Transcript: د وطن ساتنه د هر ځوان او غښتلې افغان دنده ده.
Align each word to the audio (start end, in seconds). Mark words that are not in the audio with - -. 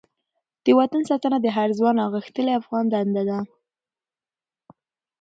د 0.65 0.67
وطن 0.79 1.01
ساتنه 1.09 1.37
د 1.41 1.47
هر 1.57 1.69
ځوان 1.77 1.95
او 2.03 2.09
غښتلې 2.15 2.53
افغان 2.59 2.85
دنده 2.91 3.23
ده. 3.29 3.39